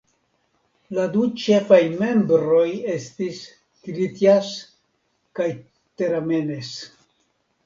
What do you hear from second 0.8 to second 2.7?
La du ĉefaj membroj